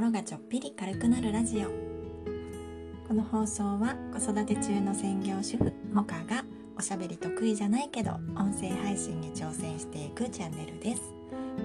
[0.00, 1.68] 心がちょっぴり軽くなるラジオ。
[3.06, 6.42] この放送は子育て中の専業主婦モカが
[6.78, 11.02] おしゃべり得意じゃないけど音声配信に挑戦していくチャンネルです。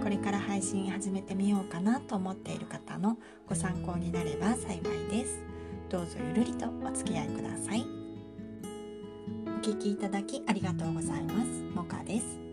[0.04, 3.18] これから配信始めてみようかなと思っている方の
[3.48, 5.42] ご参考になれば幸いです。
[5.88, 7.86] どうぞゆるりとお付き合いください。
[9.48, 11.64] お聞きいただきありがとうございます。
[11.74, 12.45] モカです。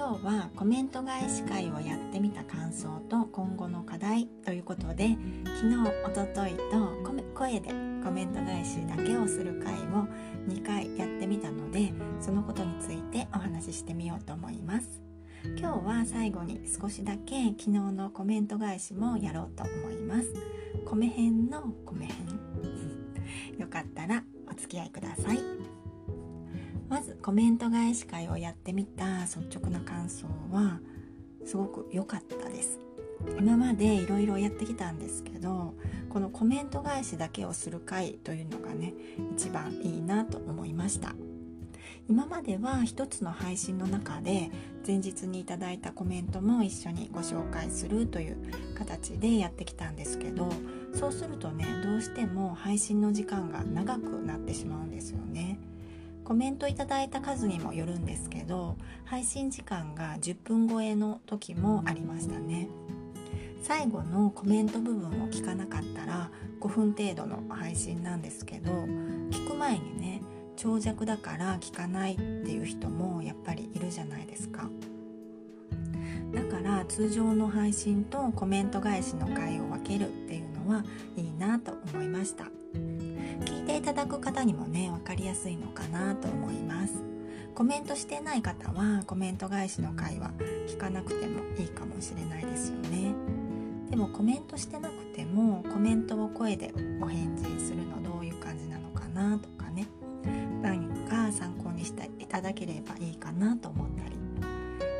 [0.00, 5.10] 今日はコメント返し会をやってみた感想と今後の課題ということで
[5.56, 5.76] 昨日
[6.06, 7.68] おとといと声で
[8.02, 10.08] コメント返しだけをする会を
[10.48, 15.02] 2回やってみたのでそのことについてお話ししてみようと思います。
[15.58, 20.32] 今日は最後に少しだけ昨日のコメント返しもやろうと思います。
[20.86, 22.26] 米編の米編。
[23.58, 25.79] よかったらお付き合いください。
[26.90, 30.80] まずコメント返し会をやってみた率直な感想は
[31.46, 32.80] すごく良かったです。
[33.38, 35.74] 今までいろいろやってきたんですけど
[36.08, 38.94] このコメント返しだけをする回というのがね
[39.36, 41.14] 一番いいなと思いました。
[42.08, 44.50] 今までは一つの配信の中で
[44.84, 48.36] 前日にいただいたコメントも一緒にご紹介するという
[48.74, 50.48] 形でやってきたんですけど
[50.92, 55.60] そうするとねどうしても配信の時間が長くなってしまうんですよね。
[56.30, 62.68] コメントいただいた数にもよるんですけど配信時間が10分超えの時もありましたね。
[63.64, 70.22] 最後のコメント部分を聞かなかったら5分程度の配信なんですけど聞く前にね
[70.56, 74.70] 長尺だから聞かないっていう人もやっぱりいるじゃないですか。
[76.32, 80.84] だから通常の配信とコメント返しの回を分けるっていうのは
[81.16, 82.59] いいなと思いました。
[83.80, 87.02] いただく方にもね分かりやすいのかなと思います。
[87.54, 90.32] コメントしてない方はコメント返しの会話
[90.68, 93.14] 聞かなくてもいいかもしれないですよね。
[93.88, 99.88] でもコメントしてなくてもコメントを声でお返事するのどういう感じなのかなとかね。
[100.60, 104.18] 何か参考にしていただければいいかなと思ったり。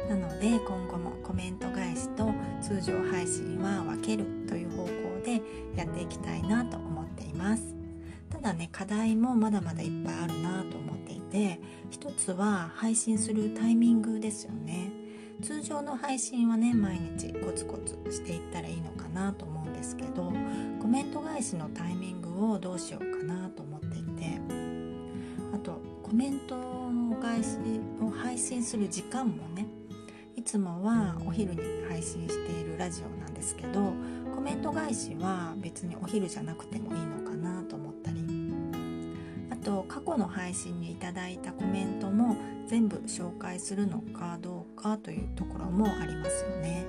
[0.08, 2.32] なので今後もコメント返しと
[2.62, 4.90] 通常配信は分けるという方向
[5.22, 5.42] で
[5.76, 7.79] やっていきたいなと思っています。
[8.40, 14.92] だね課題もまだまだいっぱいあるなと思っていて一つは配信するタイミングですよね。
[15.42, 20.30] 通常の配信はね毎日コツコツしていったらいいのかなと思うんですけど
[20.80, 24.38] コメント返しのタイミングをどうしようかなと思っていて
[25.54, 27.56] あとコメントの返し
[28.02, 29.66] を配信する時間もね
[30.36, 33.92] いつもはお昼に配信しているラジオなんですけど
[34.34, 37.89] コメント返しは別にお昼じゃなくてもいいのかなと思ったりあ
[39.70, 42.36] と過去の配信にいただいたコメントも
[42.66, 46.84] 全部紹介するのかどうかというところもありますよね。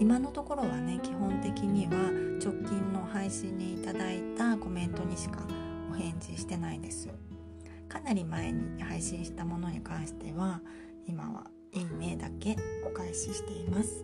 [0.00, 1.92] 今のところはね基本的には
[2.42, 5.46] 直近の配信にいただいたコメントにしか
[5.90, 7.10] お返事してないです。
[7.90, 10.62] かなり前に配信したものに関しては
[11.06, 12.56] 今はいいねだけ
[12.86, 14.02] お返ししています。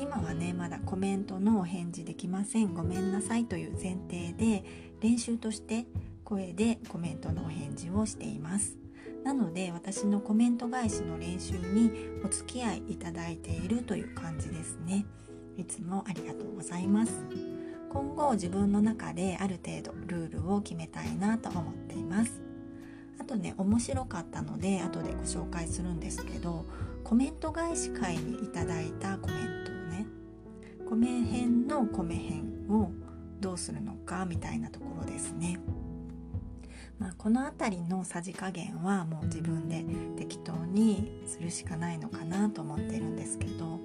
[0.00, 2.72] 今はねまだコメントのお返事できません。
[2.72, 4.64] ごめんなさいという前提で
[5.02, 5.84] 練習として
[6.26, 8.76] 声でコメントのお返事をしています。
[9.22, 11.92] なので私のコメント返しの練習に
[12.24, 15.06] お付き合いいただいているという感じですね。
[15.56, 17.12] いつもありがとうございます。
[17.90, 22.42] 今後自分の中である程度ルールを決めたいなと思っています。
[23.20, 26.66] あとね面白かったので後でご紹介するんですけど
[27.04, 30.06] コメント返し会にいただいたコメントをね
[30.90, 32.90] 米編の米編を
[33.40, 35.60] どうするのかみたいなところですね。
[36.98, 39.84] まあ、この辺りのさじ加減はもう自分で
[40.16, 43.78] 適当にするしかないのかなと思ってるんですけど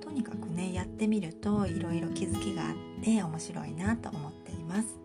[0.00, 4.98] とにかくねやってみるといろいろ気づきがあって面白いなと思っています。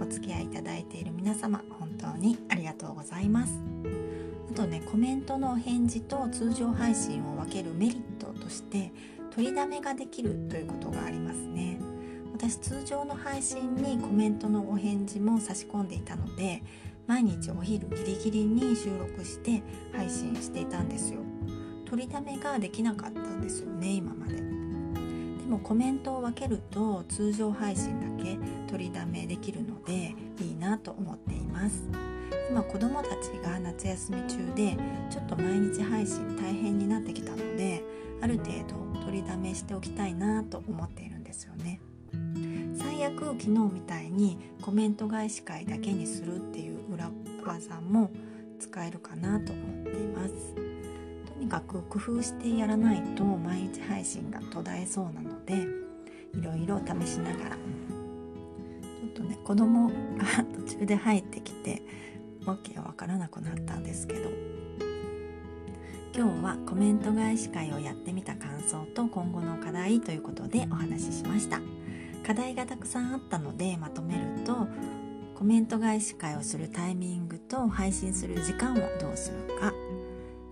[0.00, 3.60] お付き合いいただいている皆様本当にありがとうございます。
[4.50, 8.92] あとねコメントのお返事と通常配信を分けるメリットとして
[9.30, 11.78] 取りだめができるということがありますね。
[12.42, 16.60] 私通常の配信にコメントのお返事も差し込んでいたので
[17.06, 19.62] 毎日お昼ギリギリに収録して
[19.92, 21.20] 配信していたんですよ。
[21.84, 24.34] 取りだめができなかったんですよね今まで。
[24.34, 24.42] で
[25.48, 28.36] もコメントを分けると通常配信だけ
[28.68, 31.84] 取りだめできるのでいいなと思っています。
[32.50, 34.76] 今子供たちが夏休み中で
[35.10, 37.84] ちょっと毎日配信大変になってきたので
[38.20, 38.50] ある程
[38.94, 41.80] 度取りだめしておきたいなと思っているんですよね。
[42.76, 47.10] 最悪昨日みたいにコメント返し会だけにするっていう裏
[47.44, 48.10] 技も
[48.58, 50.54] 使えるかなと思っています。
[51.34, 57.56] とにかく工夫してやらないと毎日配信が途絶えそうなのでいろいろ試しながら。
[57.56, 59.94] ちょっとね子供が
[60.66, 61.82] 途中で入ってきて
[62.46, 64.30] わけがわからなくなったんですけど。
[66.14, 71.58] 今日はコメント返し会をやってみた感想と今後の課題ということでお話ししました。
[72.24, 74.66] 課題がたくさんあったのでまとめると
[75.34, 79.72] コメント返し会をするタイミングと配信する時間をどうするか。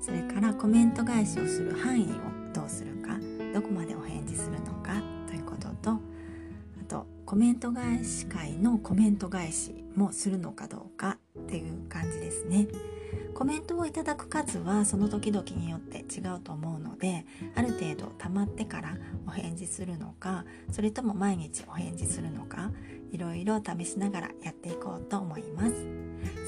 [0.00, 2.06] それからコメント返しをする範囲を
[2.52, 3.16] どうするか。
[3.54, 5.00] どこまでお返事するのか。
[5.28, 5.98] ということとあ
[6.88, 12.66] とコメント返し会のコメント返しもするのかどうかっていう感じですね。
[13.40, 22.70] コメントをいただく数はその時々によって違うと思うのである程度溜まってからお返事するのかそれとも毎日お返事するのか
[23.10, 25.74] いろいろ試しながらやっていこうと思います。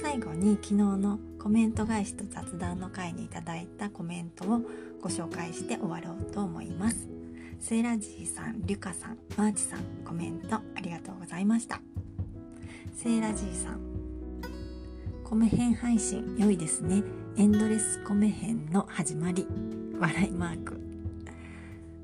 [0.02, 4.60] 最後に昨日のコメント返しと雑談の回にいただいたコメントを
[5.00, 7.08] ご紹介して終わろうと思います。
[7.58, 11.80] セイラジーさん、リュカさん、マーチさんコメントありがとうございました。
[12.94, 13.91] セイラジーさん
[15.32, 17.02] コメ返配信良いですね。
[17.38, 19.46] エンドレスコメ返の始まり。
[19.98, 20.78] 笑いマーク。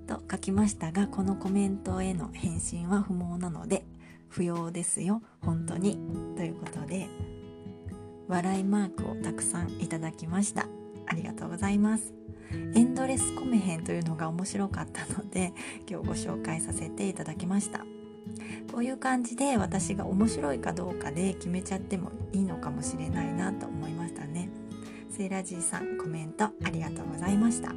[0.07, 3.85] と書きましたがこのコメントへの返信は不毛なので
[4.31, 5.21] 不要ですよ。
[5.43, 5.99] 本当に。
[6.39, 7.07] ということで
[8.29, 10.67] 笑いマークをたくさんいただきました。
[11.07, 12.15] ありがとうございます。
[12.51, 15.53] エンドレスコメ編というのが面白かったので
[15.87, 17.85] 今日ご紹介させていただきました。
[18.73, 24.49] こういう感じで私が面白いかどうかで決めちゃってもいいのかもしれないなと思いましたね。
[25.11, 27.73] セイラジーさんコメントありがとうございました。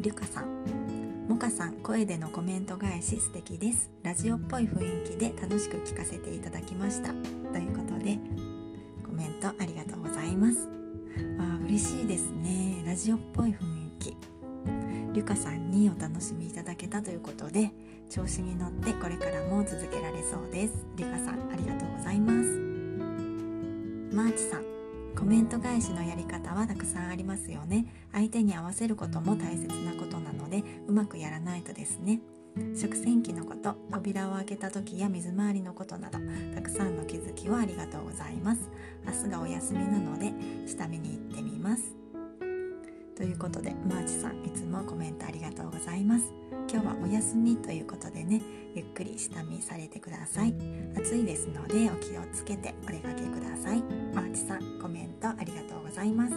[0.00, 3.90] リュカさんモカさん声でのコメント返し素敵です。
[4.02, 7.12] ラジオっぽい雰囲気で楽しく聞かせていただきました。
[7.52, 8.18] ということで
[9.06, 10.68] コメントありがとうございます。
[11.38, 12.82] あ嬉しいですね。
[12.84, 13.56] ラジオっぽい雰囲
[13.98, 14.16] 気。
[15.12, 17.70] リュカさんにお楽しみいただけたということで
[18.08, 20.86] 調子に乗ってこれからも続けられそうです。
[20.96, 22.48] リカさんありがとうございます。
[24.14, 24.64] マーチさん
[25.14, 27.86] コメント返しのやり方はたくさんありますよね。
[28.12, 32.20] 相手に合わせることも大切なことなのでうまくやらないとですね。
[32.74, 36.18] 食洗機のこと扉を開けた時や水回りのことなど
[36.54, 38.68] たくさんの気づきをありがとうございます。
[39.06, 40.32] 明日がお休みなので
[40.66, 42.01] 下見に行ってみます。
[43.22, 46.24] ということでマーチさんいつもコメントありがとうございます。
[46.68, 48.42] 今日はお休みということでね
[48.74, 50.52] ゆっくり下見されてください。
[50.96, 53.82] 暑いですのでお気をつけてお出かけください。
[54.12, 56.34] マーチさんコメントありがとうございます。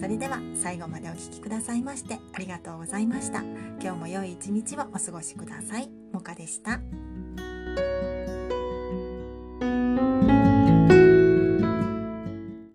[0.00, 3.40] それでは最後までお聴きくださいましてありがとうございました。
[3.40, 5.90] 今日も良い一日をお過ごしください。
[6.12, 6.78] もかでした。